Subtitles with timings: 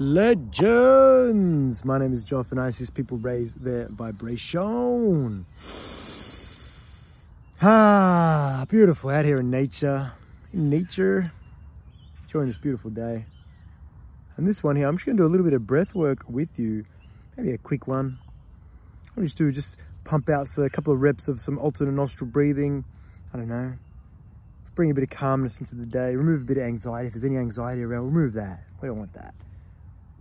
[0.00, 1.84] Legends!
[1.84, 5.46] My name is Joff and I assist people raise their vibration.
[7.62, 10.10] Ah, beautiful out here in nature.
[10.52, 11.30] In nature.
[12.24, 13.26] Enjoying this beautiful day.
[14.36, 16.28] And this one here, I'm just going to do a little bit of breath work
[16.28, 16.84] with you.
[17.36, 18.18] Maybe a quick one.
[19.14, 22.28] What just do just pump out so a couple of reps of some alternate nostril
[22.28, 22.84] breathing.
[23.32, 23.74] I don't know.
[24.74, 26.16] Bring a bit of calmness into the day.
[26.16, 27.06] Remove a bit of anxiety.
[27.06, 28.64] If there's any anxiety around, remove that.
[28.82, 29.34] We don't want that.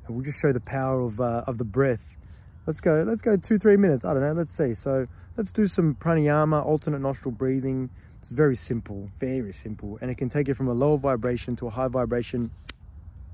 [0.06, 2.18] And we'll just show the power of, uh, of the breath.
[2.66, 4.06] Let's go, let's go two, three minutes.
[4.06, 4.74] I don't know, let's see.
[4.74, 5.08] So
[5.38, 7.90] let's do some pranayama, alternate nostril breathing.
[8.22, 9.98] It's very simple, very simple.
[10.02, 12.52] And it can take you from a lower vibration to a high vibration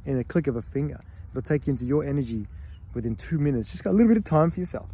[0.05, 0.99] in a click of a finger.
[1.29, 2.47] It'll take you into your energy
[2.93, 3.69] within two minutes.
[3.71, 4.89] Just got a little bit of time for yourself.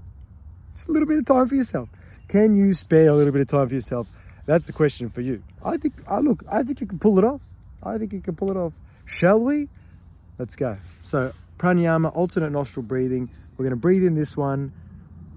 [0.76, 1.88] Just a little bit of time for yourself.
[2.28, 4.08] Can you spare a little bit of time for yourself?
[4.46, 5.44] That's the question for you.
[5.64, 7.42] I think, I look, I think you can pull it off.
[7.82, 8.74] I think you can pull it off.
[9.05, 9.70] Shall we?
[10.38, 10.78] Let's go.
[11.04, 13.30] So pranayama, alternate nostril breathing.
[13.58, 14.74] We're going to breathe in this one.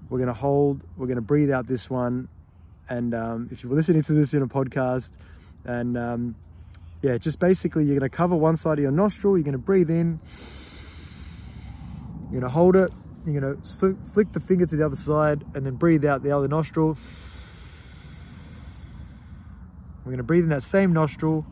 [0.09, 0.81] We're going to hold.
[0.97, 2.27] We're going to breathe out this one.
[2.89, 5.11] And um, if you're listening to this in a podcast,
[5.65, 6.35] and um,
[7.01, 9.37] yeah, just basically you're going to cover one side of your nostril.
[9.37, 10.19] You're going to breathe in.
[12.23, 12.91] You're going to hold it.
[13.25, 16.31] You're going to flick the finger to the other side and then breathe out the
[16.31, 16.97] other nostril.
[19.99, 21.45] We're going to breathe in that same nostril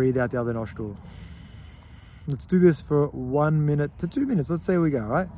[0.00, 0.96] breathe out the other nostril.
[2.26, 4.48] Let's do this for one minute to two minutes.
[4.48, 5.28] Let's say we go, right?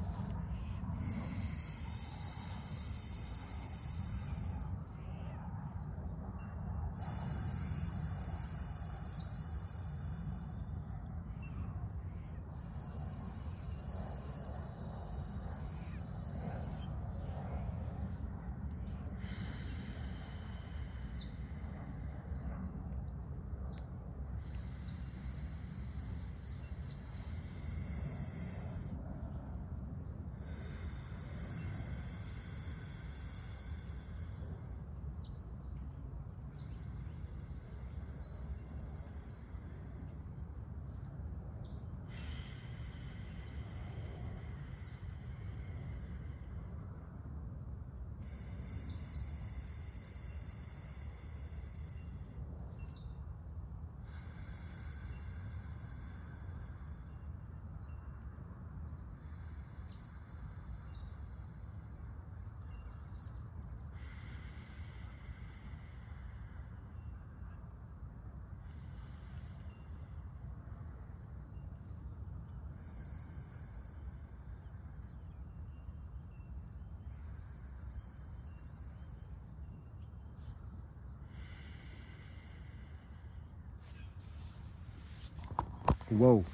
[86.18, 86.44] Whoa.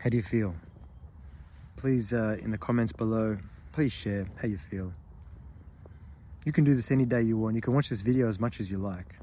[0.00, 0.54] How do you feel?
[1.76, 3.38] Please, uh, in the comments below,
[3.72, 4.92] please share how you feel.
[6.44, 7.56] You can do this any day you want.
[7.56, 9.16] You can watch this video as much as you like.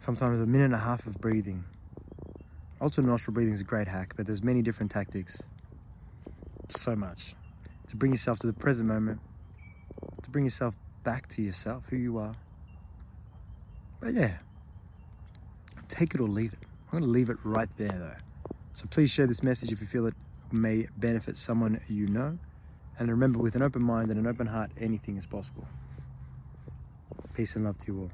[0.00, 1.64] Sometimes a minute and a half of breathing.
[2.80, 5.40] Alternate nostril breathing is a great hack, but there's many different tactics.
[6.76, 7.36] So much.
[7.88, 9.20] To bring yourself to the present moment.
[10.24, 10.74] To bring yourself
[11.04, 12.34] back to yourself, who you are.
[14.00, 14.38] But yeah,
[15.88, 16.69] take it or leave it.
[16.92, 18.52] I'm going to leave it right there though.
[18.72, 20.14] So please share this message if you feel it
[20.50, 22.36] may benefit someone you know.
[22.98, 25.68] And remember, with an open mind and an open heart, anything is possible.
[27.32, 28.10] Peace and love to you all.